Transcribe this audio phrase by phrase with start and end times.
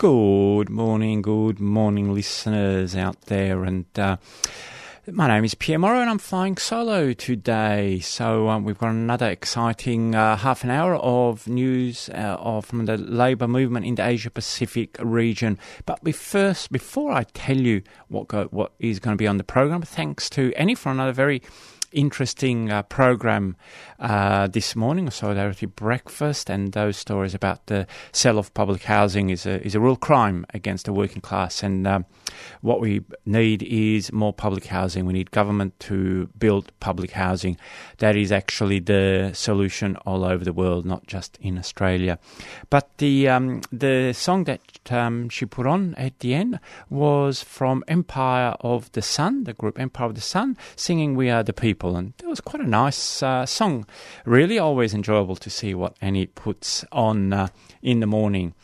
[0.00, 3.64] Good morning, good morning, listeners out there.
[3.64, 4.16] And uh,
[5.06, 8.00] my name is Pierre Morrow, and I'm flying solo today.
[8.00, 12.86] So um, we've got another exciting uh, half an hour of news uh, of, from
[12.86, 15.58] the Labour movement in the Asia Pacific region.
[15.84, 19.44] But first, before I tell you what go, what is going to be on the
[19.44, 21.42] program, thanks to Annie for another very
[21.92, 23.56] interesting uh, program
[23.98, 29.46] uh, this morning, Solidarity Breakfast, and those stories about the sale of public housing is
[29.46, 31.62] a, is a real crime against the working class.
[31.62, 32.06] And um,
[32.60, 35.06] what we need is more public housing.
[35.06, 37.56] We need government to build public housing.
[37.98, 42.18] That is actually the solution all over the world, not just in Australia.
[42.70, 47.84] But the um, the song that um, she put on at the end was from
[47.88, 51.79] Empire of the Sun, the group Empire of the Sun, singing "We Are the People."
[51.88, 53.86] And it was quite a nice uh, song.
[54.24, 57.48] Really, always enjoyable to see what Annie puts on uh,
[57.82, 58.54] in the morning.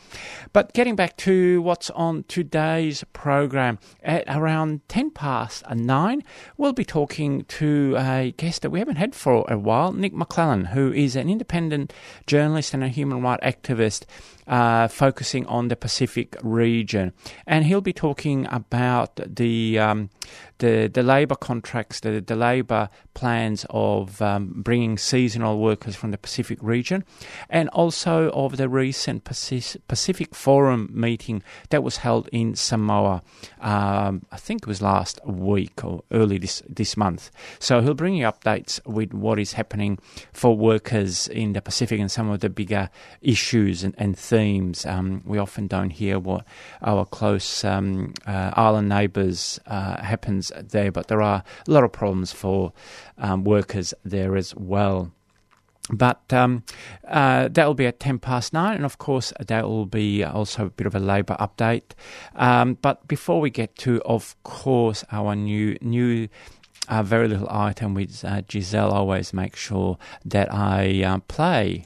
[0.53, 6.23] But getting back to what's on today's program, at around 10 past 9,
[6.57, 10.65] we'll be talking to a guest that we haven't had for a while, Nick Maclellan,
[10.65, 11.91] who is an independent
[12.27, 14.05] journalist and a human rights activist.
[14.47, 17.11] Uh, focusing on the Pacific region,
[17.45, 20.09] and he'll be talking about the um,
[20.59, 26.17] the the labour contracts, the the labour plans of um, bringing seasonal workers from the
[26.17, 27.03] Pacific region,
[27.49, 33.23] and also of the recent Pacific Forum meeting that was held in Samoa.
[33.59, 37.31] Um, I think it was last week or early this this month.
[37.59, 39.99] So he'll bring you updates with what is happening
[40.31, 42.89] for workers in the Pacific and some of the bigger
[43.21, 44.85] issues and, and themes.
[44.85, 46.45] Um, we often don't hear what
[46.83, 51.91] our close um, uh, island neighbours uh, happens there, but there are a lot of
[51.91, 52.71] problems for
[53.17, 55.11] um, workers there as well.
[55.89, 56.63] But um,
[57.07, 60.67] uh, that will be at 10 past 9, and of course, that will be also
[60.67, 61.95] a bit of a Labour update.
[62.35, 66.27] Um, but before we get to, of course, our new new
[66.89, 71.85] uh, very little item with uh, Giselle, always make sure that I uh, play.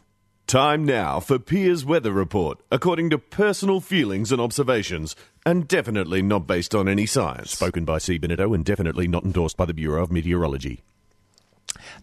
[0.51, 6.45] Time now for Piers Weather Report, according to personal feelings and observations, and definitely not
[6.45, 7.51] based on any science.
[7.51, 8.17] Spoken by C.
[8.17, 10.83] Benito and definitely not endorsed by the Bureau of Meteorology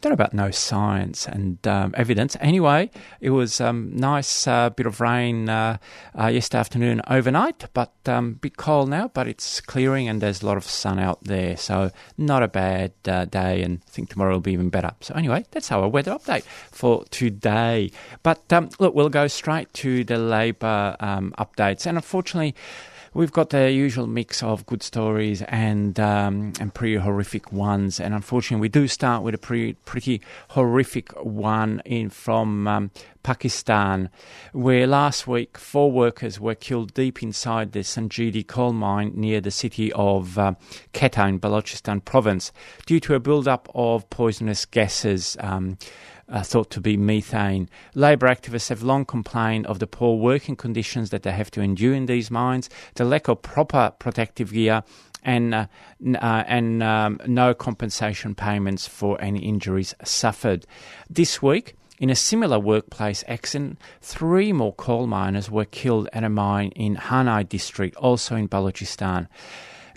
[0.00, 2.36] don't know about no science and um, evidence.
[2.40, 2.90] Anyway,
[3.20, 5.78] it was um, nice uh, bit of rain uh,
[6.18, 9.08] uh, yesterday afternoon overnight, but um, bit cold now.
[9.08, 12.92] But it's clearing and there's a lot of sun out there, so not a bad
[13.06, 13.62] uh, day.
[13.62, 14.92] And I think tomorrow will be even better.
[15.00, 17.90] So anyway, that's our weather update for today.
[18.22, 22.54] But um, look, we'll go straight to the Labor um, updates, and unfortunately.
[23.18, 28.14] We've got the usual mix of good stories and um, and pretty horrific ones, and
[28.14, 32.92] unfortunately, we do start with a pretty pretty horrific one in from um,
[33.24, 34.08] Pakistan,
[34.52, 39.50] where last week four workers were killed deep inside the Sanjeedi coal mine near the
[39.50, 40.54] city of uh,
[40.94, 42.52] Quetta in Balochistan province
[42.86, 45.36] due to a build-up of poisonous gases.
[45.40, 45.76] Um,
[46.28, 47.68] uh, thought to be methane.
[47.94, 51.94] Labour activists have long complained of the poor working conditions that they have to endure
[51.94, 54.82] in these mines, the lack of proper protective gear,
[55.24, 55.66] and uh,
[56.14, 60.66] uh, and um, no compensation payments for any injuries suffered.
[61.08, 61.74] This week.
[62.00, 66.94] In a similar workplace accident, three more coal miners were killed at a mine in
[66.94, 69.26] Harnai district, also in Balochistan.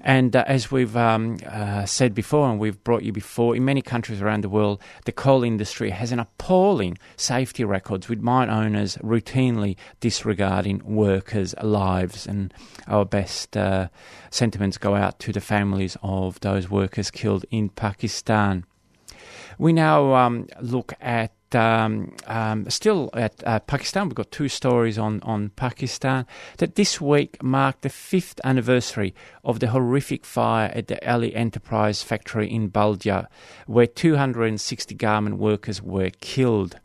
[0.03, 3.81] And uh, as we've um, uh, said before, and we've brought you before, in many
[3.81, 8.97] countries around the world, the coal industry has an appalling safety records with mine owners
[8.97, 12.25] routinely disregarding workers' lives.
[12.25, 12.53] And
[12.87, 13.89] our best uh,
[14.31, 18.65] sentiments go out to the families of those workers killed in Pakistan.
[19.59, 24.97] We now um, look at um, um, still at uh, Pakistan, we've got two stories
[24.97, 26.25] on, on Pakistan.
[26.57, 29.13] That this week marked the fifth anniversary
[29.43, 33.27] of the horrific fire at the Ali Enterprise factory in Baldia,
[33.67, 36.79] where 260 garment workers were killed.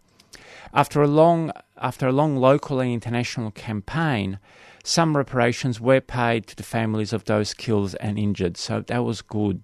[0.72, 4.38] After a long, after a long local and international campaign,
[4.86, 9.20] some reparations were paid to the families of those killed and injured, so that was
[9.20, 9.60] good.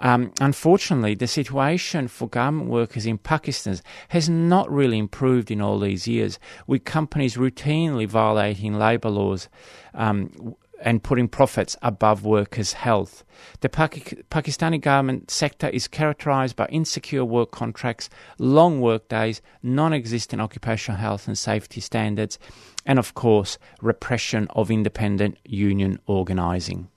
[0.00, 3.78] Um, unfortunately, the situation for garment workers in Pakistan
[4.08, 9.48] has not really improved in all these years, with companies routinely violating labour laws.
[9.94, 13.24] Um, and putting profits above workers' health.
[13.60, 18.08] The Paki- Pakistani government sector is characterized by insecure work contracts,
[18.38, 22.38] long work days, non existent occupational health and safety standards,
[22.86, 26.88] and of course, repression of independent union organizing.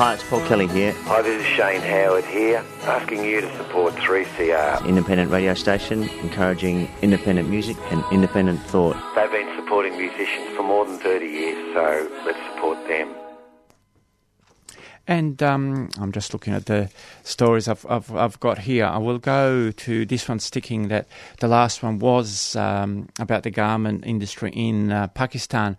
[0.00, 3.92] Hi, it's Paul Kelly here, Hi, this is Shane Howard here, asking you to support
[3.96, 4.86] 3CR.
[4.86, 8.96] independent radio station encouraging independent music and independent thought.
[9.14, 13.14] They've been supporting musicians for more than 30 years, so let's support them.
[15.06, 16.88] And um, I'm just looking at the
[17.24, 18.84] stories I've, I've, I've got here.
[18.86, 21.08] I will go to this one, sticking that
[21.40, 25.76] the last one was um, about the garment industry in uh, Pakistan.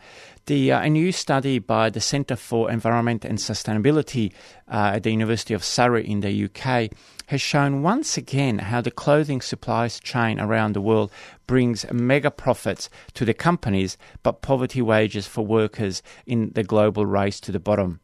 [0.47, 4.33] The, uh, a new study by the Centre for Environment and Sustainability
[4.67, 6.91] uh, at the University of Surrey in the UK
[7.27, 11.11] has shown once again how the clothing supplies chain around the world
[11.45, 17.39] brings mega profits to the companies, but poverty wages for workers in the global race
[17.41, 17.99] to the bottom.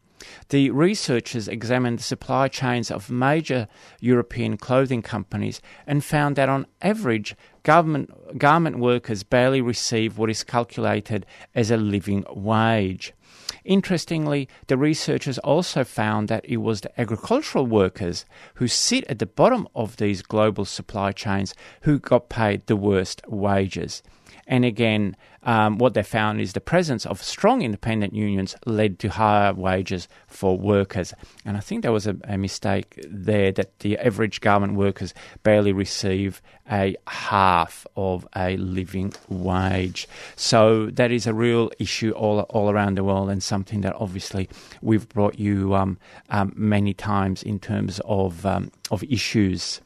[0.50, 3.68] The researchers examined the supply chains of major
[4.00, 7.36] European clothing companies and found that on average,
[7.68, 13.12] government, garment workers barely receive what is calculated as a living wage.
[13.62, 18.24] Interestingly, the researchers also found that it was the agricultural workers
[18.54, 23.20] who sit at the bottom of these global supply chains who got paid the worst
[23.28, 24.02] wages.
[24.46, 29.08] And again, um, what they found is the presence of strong independent unions led to
[29.08, 31.14] higher wages for workers.
[31.44, 35.72] And I think there was a, a mistake there that the average garment workers barely
[35.72, 40.08] receive a half of a living wage.
[40.36, 44.48] So that is a real issue all, all around the world and something that obviously
[44.82, 45.98] we've brought you um,
[46.30, 49.80] um, many times in terms of, um, of issues.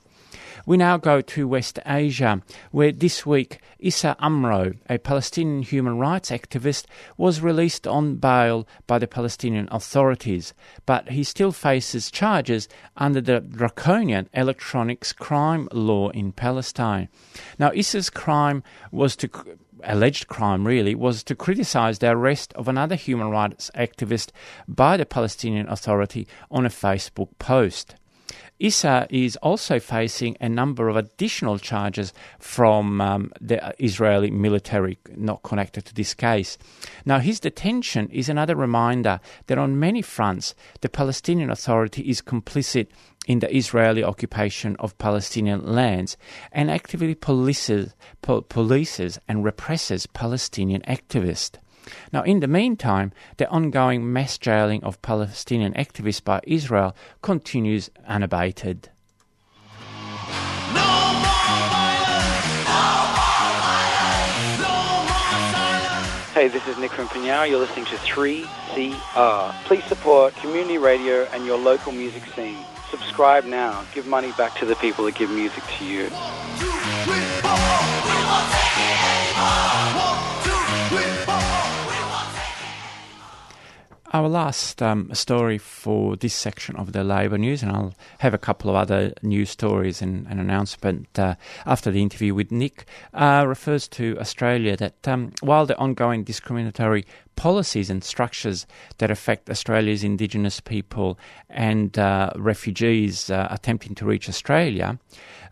[0.64, 6.30] We now go to West Asia, where this week Issa Amro, a Palestinian human rights
[6.30, 6.84] activist,
[7.16, 10.54] was released on bail by the Palestinian authorities,
[10.86, 17.08] but he still faces charges under the draconian electronics crime law in Palestine.
[17.58, 18.62] Now, Issa's crime
[18.92, 19.30] was to
[19.84, 24.30] alleged crime really was to criticize the arrest of another human rights activist
[24.68, 27.96] by the Palestinian Authority on a Facebook post.
[28.58, 35.42] Issa is also facing a number of additional charges from um, the Israeli military not
[35.42, 36.58] connected to this case.
[37.04, 42.88] Now, his detention is another reminder that on many fronts, the Palestinian Authority is complicit
[43.26, 46.16] in the Israeli occupation of Palestinian lands
[46.52, 51.58] and actively polices, po- polices and represses Palestinian activists.
[52.12, 58.88] Now, in the meantime, the ongoing mass jailing of Palestinian activists by Israel continues unabated.
[66.34, 67.48] Hey, this is Nick from Pinyao.
[67.48, 69.52] You're listening to 3CR.
[69.64, 72.56] Please support community radio and your local music scene.
[72.90, 73.84] Subscribe now.
[73.94, 76.08] Give money back to the people that give music to you.
[84.14, 88.38] Our last um, story for this section of the Labour News, and I'll have a
[88.38, 93.46] couple of other news stories and an announcement uh, after the interview with Nick, uh,
[93.48, 98.66] refers to Australia that um, while the ongoing discriminatory policies and structures
[98.98, 104.98] that affect Australia's Indigenous people and uh, refugees uh, attempting to reach Australia,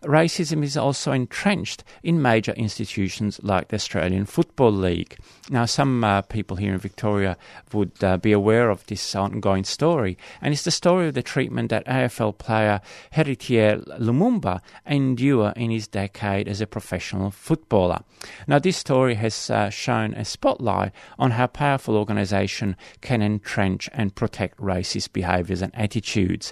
[0.03, 5.17] racism is also entrenched in major institutions like the Australian Football League.
[5.49, 7.37] Now, some uh, people here in Victoria
[7.73, 11.69] would uh, be aware of this ongoing story, and it's the story of the treatment
[11.69, 12.81] that AFL player
[13.13, 18.03] Heritier Lumumba endured in his decade as a professional footballer.
[18.47, 24.13] Now, this story has uh, shown a spotlight on how powerful organisation can entrench and
[24.13, 26.51] protect racist behaviours and attitudes.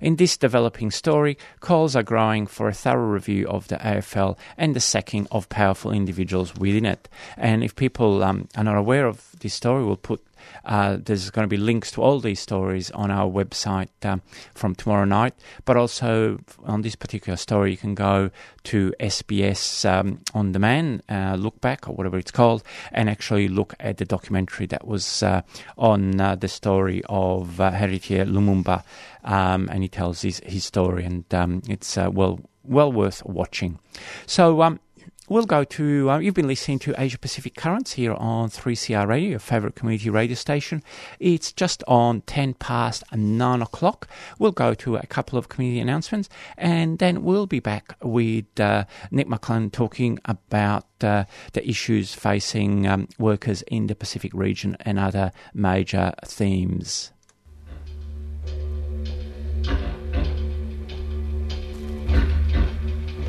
[0.00, 4.74] In this developing story, calls are growing for a thorough review of the AFL and
[4.74, 7.08] the sacking of powerful individuals within it.
[7.36, 10.20] And if people um, are not aware of this story, we'll put
[10.64, 14.22] uh, there's going to be links to all these stories on our website um,
[14.54, 15.34] from tomorrow night.
[15.64, 18.30] But also on this particular story, you can go
[18.64, 22.62] to SBS um, On Demand, uh, look back or whatever it's called,
[22.92, 25.42] and actually look at the documentary that was uh,
[25.78, 28.82] on uh, the story of uh, Heritier Lumumba.
[29.24, 33.78] Um, and he tells his, his story, and um, it's uh, well well worth watching.
[34.26, 34.80] So, um,
[35.28, 39.30] we'll go to, uh, you've been listening to Asia Pacific Currents here on 3CR Radio,
[39.30, 40.82] your favourite community radio station.
[41.18, 44.08] It's just on 10 past 9 o'clock.
[44.38, 48.84] We'll go to a couple of community announcements and then we'll be back with uh,
[49.10, 54.98] Nick Maclellan talking about uh, the issues facing um, workers in the Pacific region and
[54.98, 57.12] other major themes.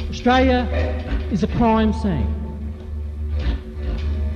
[0.09, 2.33] Australia is a crime scene.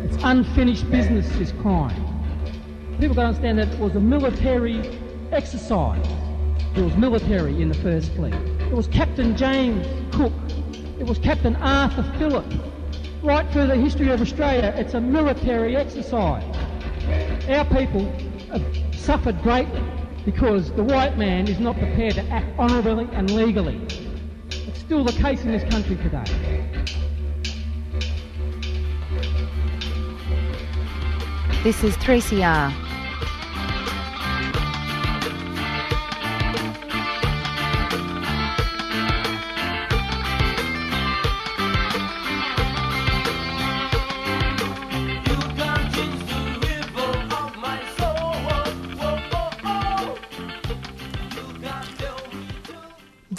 [0.03, 1.95] It's unfinished business is crime.
[3.00, 4.79] People don't understand that it was a military
[5.31, 6.05] exercise.
[6.75, 8.33] It was military in the first fleet.
[8.33, 10.33] It was Captain James Cook.
[11.00, 12.45] It was Captain Arthur Phillip.
[13.24, 16.43] Right through the history of Australia, it's a military exercise.
[17.48, 18.12] Our people
[18.51, 18.63] have
[18.95, 19.81] suffered greatly
[20.25, 23.81] because the white man is not prepared to act honourably and legally
[24.50, 26.80] It's still the case in this country today.
[31.63, 32.90] This is 3CR.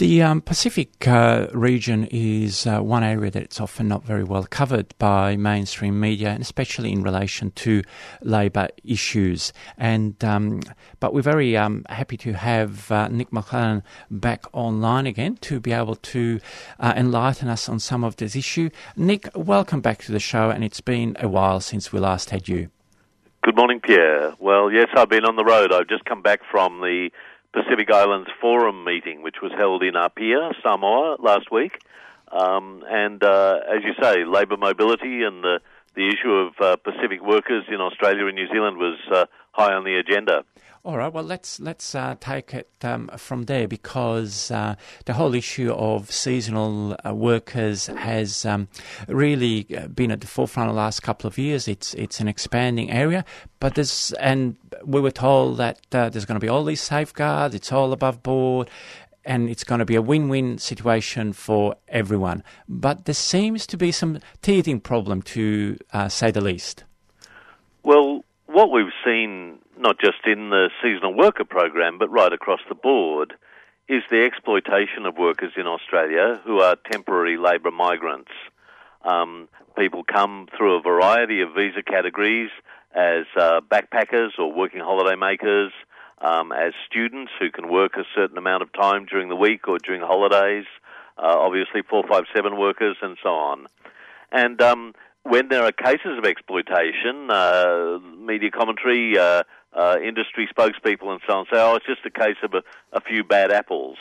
[0.02, 4.92] The um, Pacific uh, region is uh, one area that's often not very well covered
[4.98, 7.84] by mainstream media, and especially in relation to
[8.20, 9.52] labour issues.
[9.78, 10.62] And um,
[10.98, 15.70] but we're very um, happy to have uh, Nick Maclellan back online again to be
[15.70, 16.40] able to
[16.80, 18.70] uh, enlighten us on some of this issue.
[18.96, 22.48] Nick, welcome back to the show, and it's been a while since we last had
[22.48, 22.70] you.
[23.44, 24.34] Good morning, Pierre.
[24.40, 25.72] Well, yes, I've been on the road.
[25.72, 27.10] I've just come back from the
[27.52, 31.78] Pacific Islands Forum meeting, which was held in Apia, Samoa, last week.
[32.30, 35.60] Um, and uh, as you say, labour mobility and the,
[35.94, 39.84] the issue of uh, Pacific workers in Australia and New Zealand was uh, high on
[39.84, 40.44] the agenda.
[40.84, 41.12] All right.
[41.12, 44.74] Well, let's let's uh, take it um, from there because uh,
[45.04, 48.66] the whole issue of seasonal uh, workers has um,
[49.06, 51.68] really uh, been at the forefront of the last couple of years.
[51.68, 53.24] It's it's an expanding area,
[53.60, 57.54] but there's and we were told that uh, there's going to be all these safeguards.
[57.54, 58.68] It's all above board.
[59.24, 63.92] And it's going to be a win-win situation for everyone, but there seems to be
[63.92, 66.82] some teething problem, to uh, say the least.
[67.84, 72.74] Well, what we've seen not just in the seasonal worker program, but right across the
[72.74, 73.34] board,
[73.88, 78.30] is the exploitation of workers in Australia who are temporary labour migrants.
[79.04, 82.50] Um, people come through a variety of visa categories
[82.94, 85.72] as uh, backpackers or working holiday makers,
[86.20, 89.78] um, as students who can work a certain amount of time during the week or
[89.78, 90.66] during holidays,
[91.18, 93.66] uh, obviously 457 workers and so on.
[94.30, 101.08] And um, when there are cases of exploitation, uh, media commentary, uh, uh, industry spokespeople
[101.08, 102.62] and so on say, oh, it's just a case of a,
[102.92, 103.96] a few bad apples.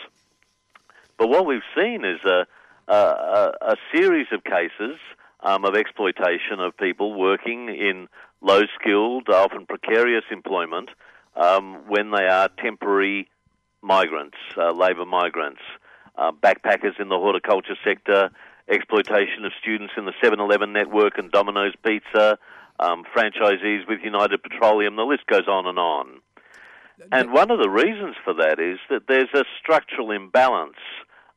[1.17, 2.45] But what we've seen is a,
[2.87, 4.97] a, a series of cases
[5.41, 8.07] um, of exploitation of people working in
[8.41, 10.89] low skilled, often precarious employment
[11.35, 13.29] um, when they are temporary
[13.81, 15.61] migrants, uh, labour migrants,
[16.17, 18.29] uh, backpackers in the horticulture sector,
[18.71, 22.37] exploitation of students in the 7 Eleven network and Domino's Pizza,
[22.79, 26.21] um, franchisees with United Petroleum, the list goes on and on.
[27.11, 30.77] And one of the reasons for that is that there's a structural imbalance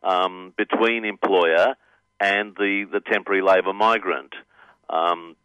[0.02, 1.74] um, between employer
[2.20, 4.34] and the, the temporary labour migrant.
[4.90, 5.36] Um,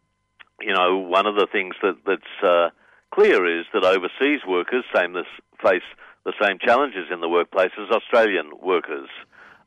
[0.60, 2.68] you know, one of the things that, that's uh,
[3.12, 5.26] clear is that overseas workers same this,
[5.62, 5.82] face
[6.24, 9.08] the same challenges in the workplace as Australian workers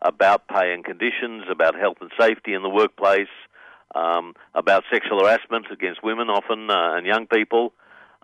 [0.04, 3.34] about pay and conditions, about health and safety in the workplace,
[3.96, 7.74] um, about sexual harassment against women often uh, and young people.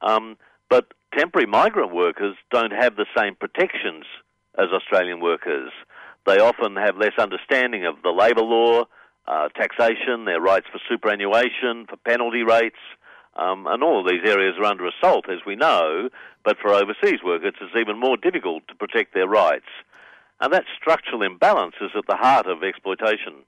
[0.01, 0.38] Um,
[0.69, 4.05] but temporary migrant workers don't have the same protections
[4.57, 5.71] as Australian workers.
[6.25, 8.86] They often have less understanding of the labour law,
[9.27, 12.79] uh, taxation, their rights for superannuation, for penalty rates,
[13.36, 16.09] um, and all of these areas are under assault, as we know.
[16.43, 19.69] But for overseas workers, it's even more difficult to protect their rights.
[20.41, 23.43] And that structural imbalance is at the heart of exploitation.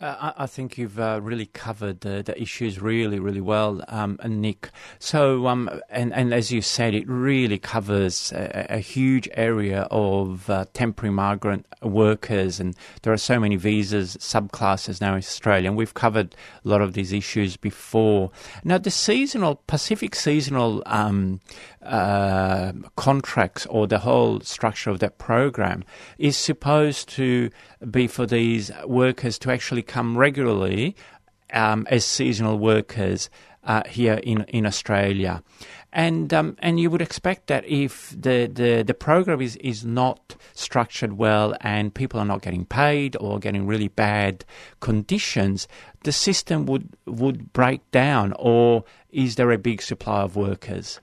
[0.00, 4.70] Uh, I, think you've uh, really covered the, the, issues really, really well, um, Nick.
[5.00, 10.48] So, um, and, and as you said, it really covers a, a huge area of
[10.48, 15.76] uh, temporary migrant workers, and there are so many visas, subclasses now in Australia, and
[15.76, 18.30] we've covered a lot of these issues before.
[18.62, 21.40] Now, the seasonal, Pacific seasonal um,
[21.82, 25.82] uh, contracts or the whole structure of that program
[26.18, 27.50] is supposed to
[27.90, 30.94] be for these workers to actually come regularly
[31.52, 33.30] um, as seasonal workers
[33.64, 35.42] uh, here in, in Australia.
[35.92, 40.36] And um, and you would expect that if the, the, the program is, is not
[40.52, 44.44] structured well and people are not getting paid or getting really bad
[44.80, 45.66] conditions,
[46.04, 48.34] the system would would break down.
[48.38, 51.00] Or is there a big supply of workers?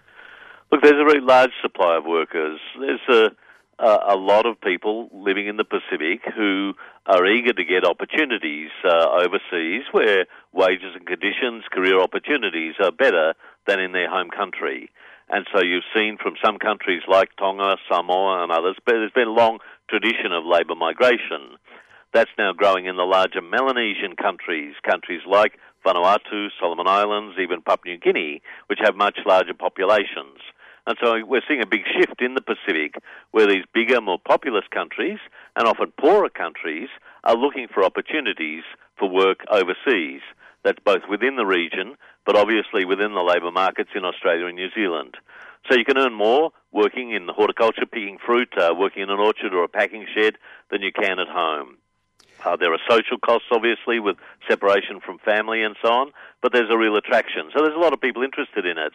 [0.72, 2.60] Look, there's a very large supply of workers.
[2.80, 6.74] There's a uh, a lot of people living in the Pacific who
[7.08, 13.34] are eager to get opportunities uh, overseas where wages and conditions, career opportunities are better
[13.68, 14.90] than in their home country.
[15.30, 19.28] And so you've seen from some countries like Tonga, Samoa, and others, but there's been
[19.28, 19.60] a long
[19.90, 21.58] tradition of labour migration.
[22.14, 27.94] That's now growing in the larger Melanesian countries, countries like Vanuatu, Solomon Islands, even Papua
[27.94, 30.40] New Guinea, which have much larger populations.
[30.88, 32.96] And so we're seeing a big shift in the Pacific
[33.32, 35.20] where these bigger, more populous countries
[35.56, 36.90] and often poorer countries
[37.24, 38.64] are looking for opportunities
[38.98, 40.22] for work overseas.
[40.64, 41.96] That's both within the region,
[42.26, 45.16] but obviously within the labour markets in Australia and New Zealand.
[45.70, 49.54] So you can earn more working in horticulture, picking fruit, uh, working in an orchard
[49.54, 50.36] or a packing shed
[50.70, 51.78] than you can at home.
[52.44, 56.70] Uh, there are social costs, obviously, with separation from family and so on, but there's
[56.70, 57.50] a real attraction.
[57.56, 58.94] So there's a lot of people interested in it.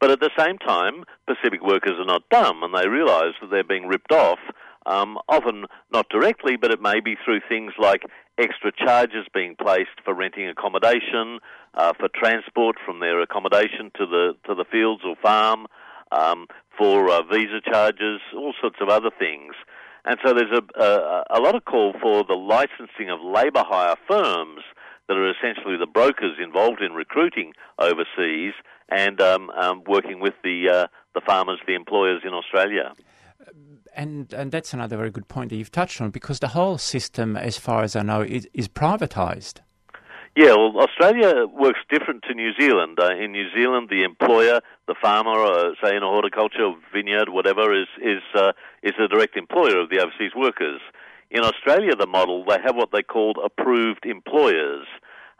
[0.00, 3.62] But at the same time, Pacific workers are not dumb and they realise that they're
[3.62, 4.38] being ripped off,
[4.86, 8.02] um, often not directly, but it may be through things like
[8.38, 11.38] extra charges being placed for renting accommodation,
[11.74, 15.66] uh, for transport from their accommodation to the, to the fields or farm,
[16.12, 16.46] um,
[16.76, 19.54] for uh, visa charges, all sorts of other things.
[20.04, 23.96] And so there's a, a, a lot of call for the licensing of labour hire
[24.08, 24.62] firms
[25.08, 28.54] that are essentially the brokers involved in recruiting overseas
[28.88, 32.92] and um, um, working with the uh, the farmers, the employers in Australia.
[33.94, 37.36] And and that's another very good point that you've touched on because the whole system,
[37.36, 39.60] as far as I know, is, is privatised.
[40.36, 42.98] Yeah, well, Australia works different to New Zealand.
[43.00, 47.74] Uh, in New Zealand, the employer, the farmer, uh, say in a horticulture vineyard, whatever,
[47.74, 50.80] is is uh, is the direct employer of the overseas workers.
[51.30, 54.86] In Australia, the model they have what they called approved employers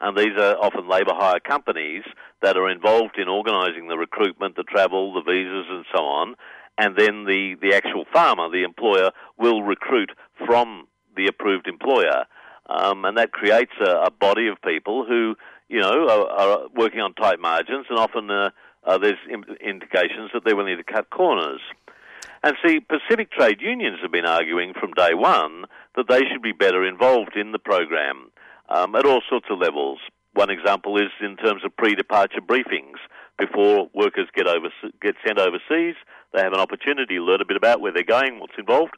[0.01, 2.03] and these are often labour hire companies
[2.41, 6.35] that are involved in organising the recruitment, the travel, the visas, and so on.
[6.81, 10.09] And then the, the actual farmer, the employer, will recruit
[10.47, 12.25] from the approved employer.
[12.67, 15.35] Um, and that creates a, a, body of people who,
[15.69, 18.49] you know, are, are working on tight margins, and often uh,
[18.83, 19.19] uh, there's
[19.63, 21.61] indications that they're willing to cut corners.
[22.43, 25.65] And see, Pacific trade unions have been arguing from day one
[25.95, 28.31] that they should be better involved in the program
[28.69, 29.99] um, at all sorts of levels.
[30.33, 32.97] One example is in terms of pre-departure briefings.
[33.37, 34.69] Before workers get over
[35.01, 35.95] get sent overseas,
[36.33, 38.93] they have an opportunity to learn a bit about where they're going, what's involved.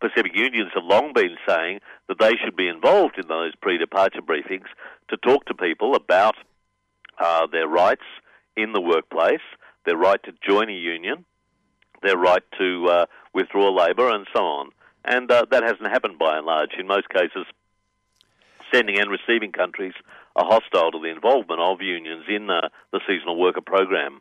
[0.00, 4.66] Pacific unions have long been saying that they should be involved in those pre-departure briefings
[5.08, 6.36] to talk to people about
[7.18, 8.04] uh, their rights
[8.56, 9.40] in the workplace,
[9.84, 11.24] their right to join a union,
[12.02, 14.70] their right to uh, withdraw labour, and so on.
[15.04, 16.70] And uh, that hasn't happened by and large.
[16.78, 17.46] In most cases,
[18.72, 19.94] sending and receiving countries
[20.36, 24.20] are hostile to the involvement of unions in uh, the seasonal worker program.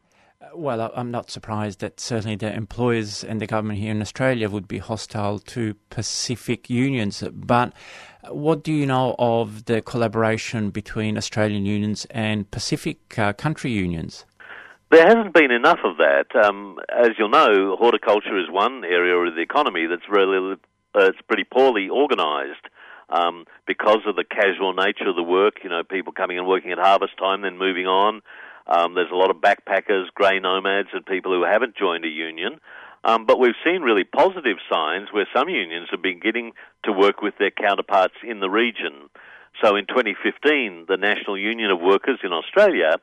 [0.53, 4.67] Well, I'm not surprised that certainly the employers and the government here in Australia would
[4.67, 7.23] be hostile to Pacific unions.
[7.33, 7.73] But
[8.29, 14.25] what do you know of the collaboration between Australian unions and Pacific uh, country unions?
[14.91, 16.27] There hasn't been enough of that.
[16.35, 20.53] Um, as you'll know, horticulture is one area of the economy that's really
[20.95, 22.65] uh, it's pretty poorly organised
[23.09, 25.55] um, because of the casual nature of the work.
[25.63, 28.21] You know, people coming and working at harvest time, then moving on.
[28.67, 32.59] Um, there's a lot of backpackers, grey nomads, and people who haven't joined a union.
[33.03, 36.51] Um, but we've seen really positive signs where some unions have been getting
[36.83, 39.09] to work with their counterparts in the region.
[39.63, 42.97] So in 2015, the National Union of Workers in Australia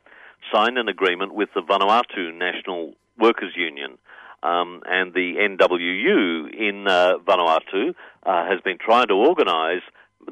[0.52, 3.98] signed an agreement with the Vanuatu National Workers Union.
[4.42, 9.82] Um, and the NWU in uh, Vanuatu uh, has been trying to organise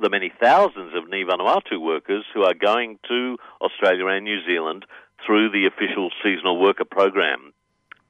[0.01, 4.85] the many thousands of Ni Vanuatu workers who are going to Australia and New Zealand
[5.27, 7.53] through the official seasonal worker program.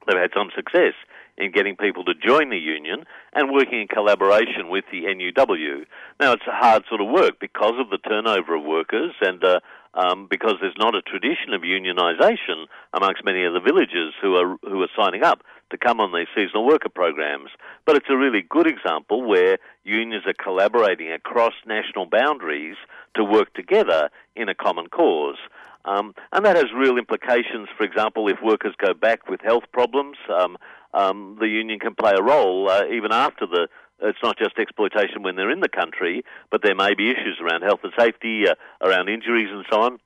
[0.07, 0.93] They've had some success
[1.37, 5.85] in getting people to join the union and working in collaboration with the NUW.
[6.19, 9.59] Now, it's a hard sort of work because of the turnover of workers and uh,
[9.95, 14.57] um, because there's not a tradition of unionisation amongst many of the villagers who are
[14.63, 17.49] who are signing up to come on these seasonal worker programs.
[17.85, 22.75] But it's a really good example where unions are collaborating across national boundaries
[23.15, 25.37] to work together in a common cause.
[25.85, 27.67] Um, and that has real implications.
[27.77, 30.57] For example, if workers go back with health problems, um,
[30.93, 33.67] um, the union can play a role uh, even after the
[34.01, 37.61] it's not just exploitation when they're in the country, but there may be issues around
[37.61, 39.99] health and safety, uh, around injuries and so on,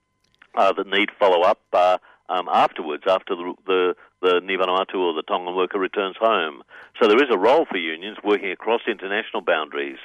[0.55, 1.97] uh, that need follow up uh,
[2.29, 6.63] um, afterwards, after the, the the Ni Vanuatu or the Tongan worker returns home.
[6.99, 9.99] So there is a role for unions working across international boundaries,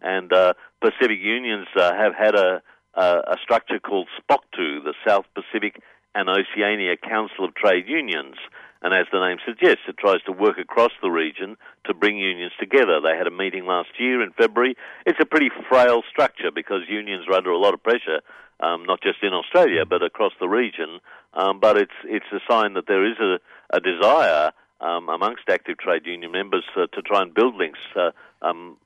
[0.00, 2.62] and uh, Pacific unions uh, have had a,
[2.96, 5.80] a, a structure called SPOCTU, the South Pacific
[6.14, 8.36] and Oceania Council of Trade Unions.
[8.82, 11.56] And as the name suggests, it tries to work across the region
[11.86, 13.00] to bring unions together.
[13.00, 14.76] They had a meeting last year in February.
[15.04, 18.20] It's a pretty frail structure because unions are under a lot of pressure,
[18.60, 21.00] um, not just in Australia but across the region.
[21.34, 23.38] Um, but it's it's a sign that there is a,
[23.70, 27.80] a desire um, amongst active trade union members uh, to try and build links.
[27.94, 28.10] Uh,
[28.42, 28.76] um,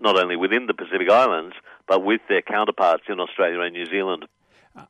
[0.00, 1.54] not only within the Pacific Islands,
[1.86, 4.26] but with their counterparts in Australia and New Zealand.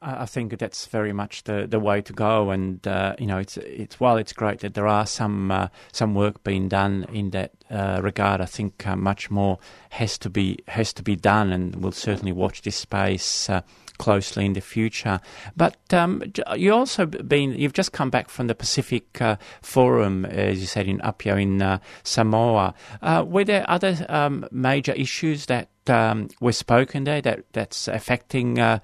[0.02, 3.56] I think that's very much the, the way to go, and uh, you know, it's
[3.56, 7.52] it's while it's great that there are some uh, some work being done in that
[7.70, 8.40] uh, regard.
[8.40, 9.58] I think uh, much more
[9.90, 13.62] has to be has to be done, and we'll certainly watch this space uh,
[13.98, 15.20] closely in the future.
[15.56, 16.22] But um,
[16.56, 20.86] you also been you've just come back from the Pacific uh, Forum, as you said
[20.86, 22.74] in Apia in uh, Samoa.
[23.02, 28.58] Uh, were there other um, major issues that um, were spoken there that that's affecting
[28.58, 28.78] uh,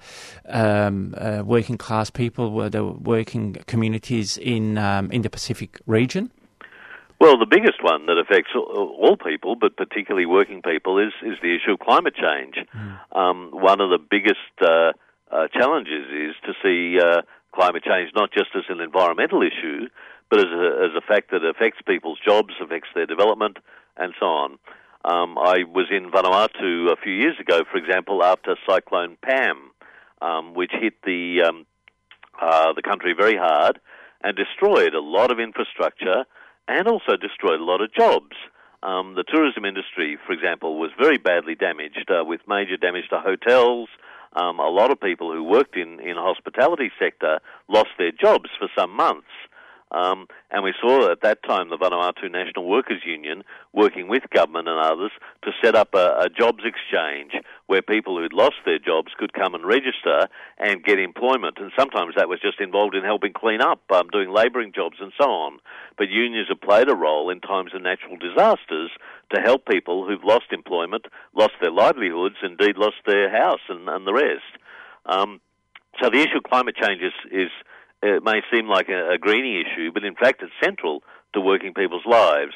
[0.49, 6.31] um, uh, working class people, were the working communities in um, in the Pacific region?
[7.19, 11.55] Well, the biggest one that affects all people, but particularly working people, is is the
[11.55, 12.55] issue of climate change.
[12.75, 13.17] Mm.
[13.17, 14.91] Um, one of the biggest uh,
[15.31, 17.21] uh, challenges is to see uh,
[17.53, 19.87] climate change not just as an environmental issue,
[20.29, 23.57] but as a, as a fact that affects people's jobs, affects their development,
[23.97, 24.57] and so on.
[25.05, 29.71] Um, I was in Vanuatu a few years ago, for example, after Cyclone Pam,
[30.21, 31.65] um, which hit the um,
[32.41, 33.79] uh, the country very hard
[34.23, 36.25] and destroyed a lot of infrastructure
[36.67, 38.35] and also destroyed a lot of jobs.
[38.81, 43.19] Um, the tourism industry, for example, was very badly damaged, uh, with major damage to
[43.19, 43.89] hotels,
[44.35, 48.67] um, a lot of people who worked in in hospitality sector lost their jobs for
[48.77, 49.27] some months.
[49.95, 54.67] Um, and we saw at that time the Vanuatu National Workers Union working with government
[54.67, 55.11] and others
[55.43, 57.31] to set up a, a, jobs exchange
[57.67, 60.27] where people who'd lost their jobs could come and register
[60.57, 61.59] and get employment.
[61.61, 65.13] And sometimes that was just involved in helping clean up, um, doing labouring jobs and
[65.17, 65.59] so on.
[65.97, 68.91] But unions have played a role in times of natural disasters
[69.33, 74.05] to help people who've lost employment, lost their livelihoods, indeed lost their house and, and
[74.05, 74.59] the rest.
[75.05, 75.39] Um,
[76.01, 77.51] so the issue of climate change is, is
[78.05, 81.73] it may seem like a, a greeny issue, but in fact it's central to working
[81.73, 82.53] people's lives.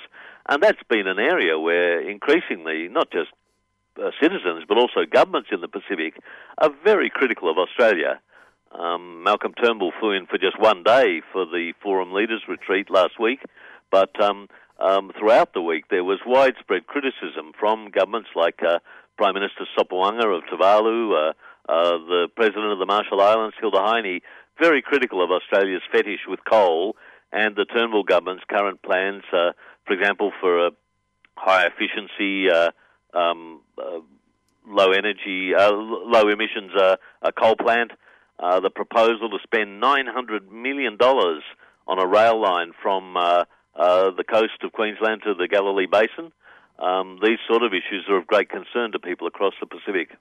[0.48, 3.30] And that's been an area where increasingly, not just
[3.98, 6.16] uh, citizens, but also governments in the Pacific
[6.58, 8.20] are very critical of Australia.
[8.72, 13.20] Um, Malcolm Turnbull flew in for just one day for the Forum Leaders Retreat last
[13.20, 13.40] week,
[13.92, 14.48] but um,
[14.80, 18.80] um, throughout the week there was widespread criticism from governments like uh,
[19.18, 21.34] Prime Minister Sopoaga of Tuvalu, uh,
[21.68, 24.22] uh, the President of the Marshall Islands, Hilda Heine,
[24.60, 26.96] very critical of Australia's fetish with coal
[27.32, 29.52] and the Turnbull government's current plans, uh,
[29.86, 30.72] for example, for a
[31.36, 32.72] high efficiency, uh,
[33.18, 34.00] um, uh,
[34.68, 36.96] low energy, uh, low emissions uh,
[37.40, 37.92] coal plant.
[38.40, 44.72] Uh, the proposal to spend $900 million on a rail line from the coast of
[44.72, 46.32] Queensland to the Galilee Basin.
[46.80, 50.12] Um, these sort of issues are of great concern to people across the Pacific.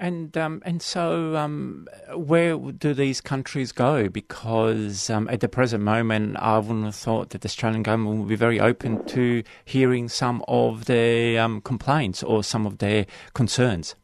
[0.00, 4.08] And um, and so, um, where do these countries go?
[4.08, 8.28] Because um, at the present moment, I wouldn't have thought that the Australian government would
[8.28, 13.94] be very open to hearing some of their um, complaints or some of their concerns.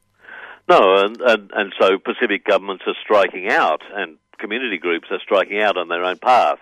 [0.69, 5.63] No, and, and and so Pacific governments are striking out, and community groups are striking
[5.63, 6.59] out on their own path.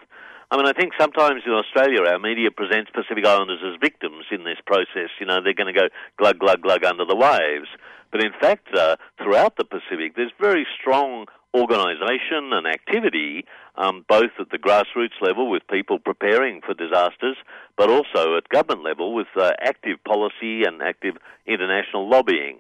[0.53, 4.45] I mean, I think sometimes in Australia our media presents Pacific Islanders as victims in
[4.45, 5.11] this process.
[5.19, 7.67] You know, they're going to go glug, glug, glug under the waves.
[8.15, 14.31] But in fact, uh, throughout the Pacific, there's very strong organisation and activity, um, both
[14.39, 17.37] at the grassroots level with people preparing for disasters,
[17.77, 22.59] but also at government level with uh, active policy and active international lobbying.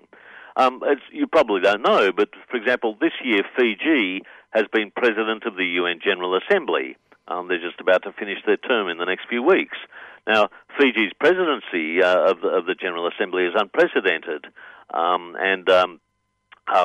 [0.57, 5.45] Um, as you probably don't know, but for example, this year Fiji has been president
[5.47, 6.97] of the UN General Assembly.
[7.29, 9.79] Um, they're just about to finish their term in the next few weeks.
[10.27, 14.47] Now, Fiji's presidency uh, of, the, of the General Assembly is unprecedented.
[14.93, 16.01] Um, and um,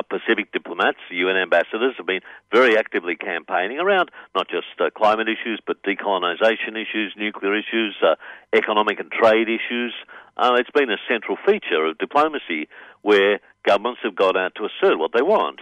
[0.08, 2.20] Pacific diplomats, UN ambassadors, have been
[2.52, 8.14] very actively campaigning around not just uh, climate issues, but decolonisation issues, nuclear issues, uh,
[8.52, 9.94] economic and trade issues.
[10.36, 12.68] Uh, it's been a central feature of diplomacy
[13.02, 15.60] where governments have got out to assert what they want.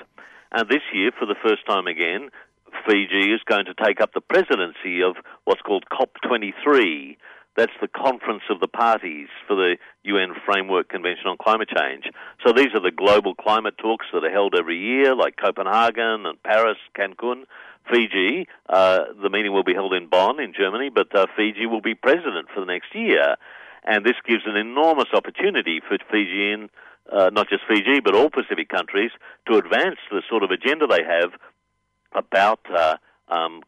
[0.50, 2.30] And this year, for the first time again,
[2.86, 7.16] Fiji is going to take up the presidency of what's called COP23,
[7.58, 12.04] That's the Conference of the Parties for the UN Framework Convention on Climate Change.
[12.46, 16.40] So these are the global climate talks that are held every year, like Copenhagen and
[16.44, 17.46] Paris, Cancun.
[17.90, 21.80] Fiji, uh, the meeting will be held in Bonn in Germany, but uh, Fiji will
[21.80, 23.34] be president for the next year.
[23.82, 26.70] And this gives an enormous opportunity for Fijian,
[27.10, 29.10] uh, not just Fiji, but all Pacific countries,
[29.50, 31.32] to advance the sort of agenda they have
[32.14, 32.94] about uh,
[33.26, 33.62] um,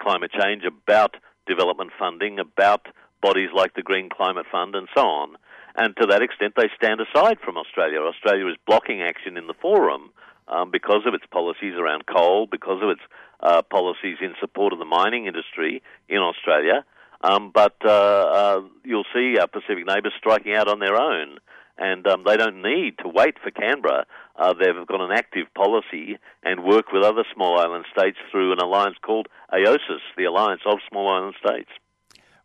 [0.00, 2.86] climate change, about development funding, about
[3.24, 5.36] bodies like the Green Climate Fund, and so on.
[5.74, 8.00] And to that extent, they stand aside from Australia.
[8.00, 10.10] Australia is blocking action in the forum
[10.46, 13.00] um, because of its policies around coal, because of its
[13.40, 16.84] uh, policies in support of the mining industry in Australia.
[17.22, 21.38] Um, but uh, uh, you'll see our Pacific neighbours striking out on their own,
[21.78, 24.04] and um, they don't need to wait for Canberra.
[24.36, 28.58] Uh, they've got an active policy and work with other small island states through an
[28.58, 31.70] alliance called AOSIS, the Alliance of Small Island States.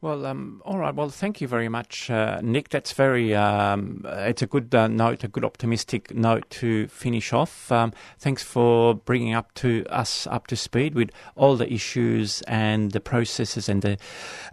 [0.02, 0.96] Well, um, all right.
[0.96, 2.70] Well, thank you very much, uh, Nick.
[2.70, 3.36] That's very.
[3.36, 7.70] Um, it's a good uh, note, a good optimistic note to finish off.
[7.70, 12.94] Um, thanks for bringing up to us up to speed with all the issues and
[12.94, 13.98] the processes and the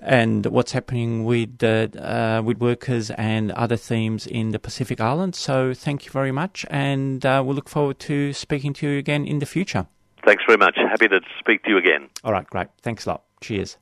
[0.01, 5.39] and what's happening with uh, with workers and other themes in the Pacific Islands.
[5.39, 9.25] So, thank you very much, and uh, we'll look forward to speaking to you again
[9.25, 9.87] in the future.
[10.25, 10.77] Thanks very much.
[10.77, 12.09] Happy to speak to you again.
[12.25, 12.67] All right, great.
[12.83, 13.23] Thanks a lot.
[13.41, 13.77] Cheers.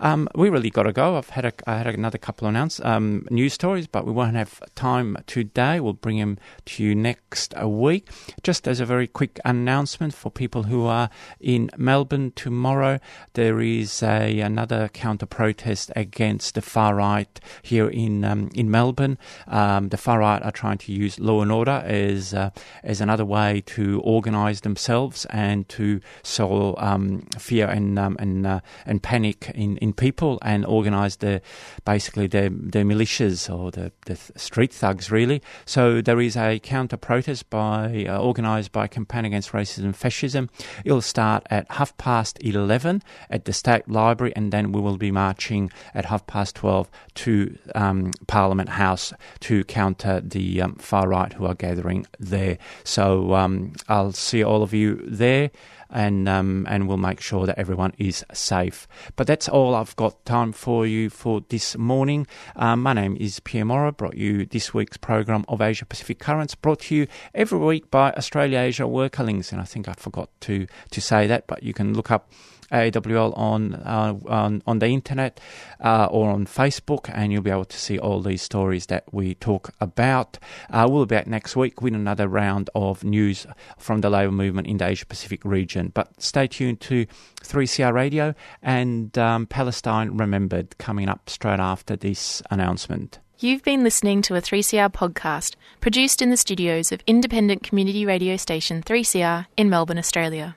[0.00, 1.16] Um, we really got to go.
[1.16, 4.36] I've had a, I had another couple of announce, um, news stories, but we won't
[4.36, 5.80] have time today.
[5.80, 8.08] We'll bring them to you next week.
[8.42, 13.00] Just as a very quick announcement for people who are in Melbourne tomorrow,
[13.34, 19.18] there is a another counter protest against the far right here in um, in Melbourne.
[19.46, 22.50] Um, the far right are trying to use law and order as uh,
[22.82, 28.60] as another way to organise themselves and to sow um, fear and um, and uh,
[28.86, 31.40] and panic in, in people and organise the
[31.84, 35.42] basically their their militias or the, the street thugs really.
[35.64, 40.48] So there is a counter protest by uh, organised by Campaign Against Racism and Fascism.
[40.84, 45.10] It'll start at half past eleven at the State Library, and then we will be
[45.10, 47.27] marching at half past twelve to
[47.74, 52.58] um, Parliament House to counter the um, far right who are gathering there.
[52.84, 55.50] So um, I'll see all of you there.
[55.90, 58.86] And um, and we'll make sure that everyone is safe.
[59.16, 62.26] But that's all I've got time for you for this morning.
[62.56, 63.90] Um, my name is Pierre Morrow.
[63.90, 66.54] Brought you this week's program of Asia Pacific Currents.
[66.54, 69.50] Brought to you every week by Australia Asia Worker Links.
[69.50, 72.30] And I think I forgot to to say that, but you can look up
[72.72, 75.40] AWL on uh, on on the internet
[75.80, 79.34] uh, or on Facebook, and you'll be able to see all these stories that we
[79.34, 80.38] talk about.
[80.70, 83.46] Uh, we'll be back next week with another round of news
[83.78, 85.90] from the labour movement in the Asia Pacific region.
[85.94, 87.06] But stay tuned to
[87.42, 93.18] 3CR Radio and um, Palestine Remembered coming up straight after this announcement.
[93.40, 98.36] You've been listening to a 3CR podcast produced in the studios of independent community radio
[98.36, 100.56] station 3CR in Melbourne, Australia.